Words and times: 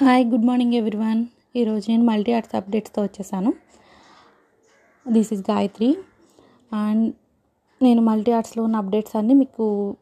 Hi 0.00 0.22
good 0.26 0.44
morning 0.46 0.74
everyone 0.74 1.26
ఈరోజు 1.56 1.84
నేను 1.88 2.04
multi 2.04 2.32
arts 2.32 2.54
అప్డేట్స్తో 2.56 3.02
వచ్చేసాను. 3.02 3.50
దిస్ 5.08 5.32
ఇస్ 5.32 5.42
గాయత్రి 5.50 5.88
అండ్ 6.72 7.14
నేను 7.82 8.02
మల్టీ 8.02 8.32
ఆర్ట్స్లో 8.32 8.64
ఉన్న 8.64 8.76
అప్డేట్స్ 8.76 9.16
అన్నీ 9.16 9.34
మీకు 9.34 9.96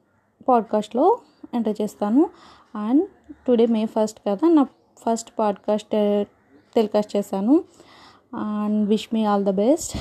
పాడ్కాస్ట్లో 0.49 1.19
ఎంటర్ 1.55 1.77
చేస్తాను. 1.83 2.23
అండ్ 2.77 3.03
టుడే 3.47 3.67
మే 3.67 3.83
ఫస్ట్ 3.87 4.21
కదా 4.29 4.49
నా 4.49 4.65
ఫస్ట్ 5.05 5.33
పాడ్కాస్ట్ 5.39 5.91
టెలికాస్ట్ 6.77 7.17
చేశాను. 7.17 7.65
And 8.35 8.89
wish 8.89 9.09
me 9.15 9.25
all 9.25 9.47
the 9.47 9.55
best 9.63 9.97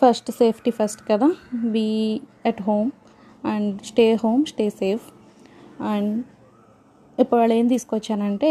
first 0.00 0.30
safety 0.30 0.70
first 0.70 1.02
కదా. 1.12 1.30
Be 1.54 2.20
at 2.46 2.62
home 2.62 2.90
and 3.44 3.70
stay 3.90 4.06
home 4.24 4.42
stay 4.52 4.66
safe. 4.80 5.06
And 5.92 6.12
ఇప్పుడు 7.18 7.38
వాళ్ళు 7.40 7.54
ఏం 7.54 7.66
తీసుకొచ్చానంటే 7.68 8.50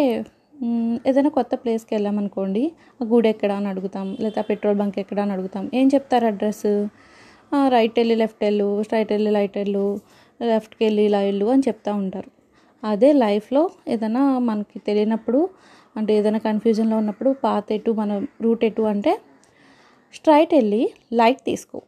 ఏదైనా 1.10 1.30
కొత్త 1.30 1.56
ప్లేస్కి 1.56 1.92
వెళ్ళామనుకోండి 1.96 2.64
ఆ 3.02 3.06
గుడి 3.12 3.30
ఎక్కడ 3.30 3.52
అని 3.60 3.68
అడుగుతాం 3.68 4.08
లేదా 4.22 4.42
పెట్రోల్ 4.50 4.78
బంక్ 4.82 4.98
ఎక్కడ 5.00 5.20
అని 5.20 5.32
అడుగుతాం. 5.32 5.64
ఏం 5.74 5.88
చెప్తారు 5.94 6.26
అడ్రస్? 6.26 6.68
రైట్ 7.76 7.96
వెళ్ళి 8.00 8.16
లెఫ్ట్ 8.16 8.44
వెళ్ళు 8.44 8.68
స్ట్రైట్ 8.84 9.12
వెళ్ళి 9.12 9.32
లైట్ 9.32 9.58
వెళ్ళు 9.58 9.86
లెఫ్ట్కి 10.42 10.82
వెళ్ళి 10.86 11.04
ఇలా 11.10 11.22
వెళ్ళు 11.22 11.48
అని 11.54 11.64
చెప్తూ 11.68 11.92
ఉంటారు. 12.02 12.30
అదే 12.84 13.10
లైఫ్లో 13.24 13.64
ఏదైనా 13.88 14.24
మనకి 14.50 14.78
తెలియనప్పుడు 14.80 15.42
అంటే 15.98 16.12
ఏదైనా 16.20 16.40
కన్ఫ్యూజన్లో 16.40 16.98
ఉన్నప్పుడు 16.98 17.32
పాత 17.44 17.66
ఎటు 17.78 17.92
మన 17.92 18.12
రూట్ 18.42 18.64
ఎటు 18.66 18.84
అంటే 18.94 19.14
స్ట్రైట్ 20.14 20.54
వెళ్ళి 20.54 20.84
లైట్ 21.14 21.42
తీసుకో. 21.46 21.80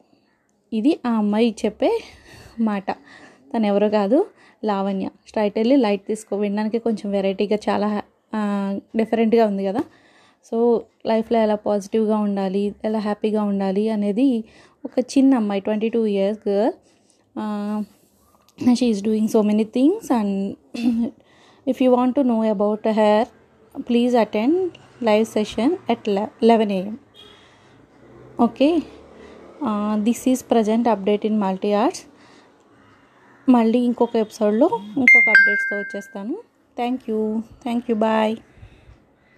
ఇది 0.71 0.91
ఆ 1.05 1.11
అమ్మాయి 1.21 1.49
చెప్పే 1.65 1.91
మాట. 2.69 2.89
తను 3.51 3.65
ఎవరో 3.71 3.89
కాదు 3.89 4.17
లావణ్య. 4.63 5.07
స్ట్రైట్ 5.27 5.57
వెళ్ళి 5.57 5.75
లైట్ 5.77 6.03
తీసుకో. 6.07 6.33
వినడానికి 6.37 6.79
కొంచెం 6.79 7.07
వెరైటీగా 7.11 7.57
చాలా 7.67 7.89
డిఫరెంట్గా 8.95 9.43
ఉంది 9.51 9.63
కదా. 9.69 9.83
సో 10.45 10.57
లైఫ్లో 11.05 11.37
ఎలా 11.39 11.55
పాజిటివ్గా 11.67 12.17
ఉండాలి 12.17 12.63
ఎలా 12.85 12.99
హ్యాపీగా 12.99 13.43
ఉండాలి 13.43 13.83
అనేది 13.89 14.27
ఒక 14.85 14.95
చిన్న 15.13 15.33
అమ్మాయి 15.35 15.61
twenty 15.61 15.89
two 15.89 16.01
years 16.05 16.39
girl 16.47 16.73
she 18.79 18.87
is 18.93 19.03
doing 19.03 19.29
so 19.29 19.41
many 19.41 19.63
things 19.63 20.11
and 20.11 20.35
if 21.67 21.79
you 21.83 21.89
want 21.95 22.15
to 22.15 22.21
know 22.21 22.37
about 22.49 22.87
hair 22.87 23.29
please 23.89 24.15
attend 24.15 24.57
live 25.03 25.25
session 25.25 25.73
at 25.89 26.07
eleven 26.43 26.71
AM 26.71 26.97
okay 28.41 28.69
this 30.03 30.23
is 30.27 30.43
present 30.51 30.87
update 30.87 31.25
in 31.25 31.39
multi 31.39 31.71
arts 31.73 32.03
మళ్ళీ 33.49 33.79
ఇంకొక 33.79 34.15
ఎపిసోడ్లో 34.15 34.69
ఇంకొక 34.97 35.29
అప్డేట్స్తో 35.29 35.77
వచ్చేస్తాను. 35.77 36.37
Thank 36.75 37.09
you. 37.09 37.41
Thank 37.63 37.85
you. 37.89 37.95
Bye. 37.95 38.37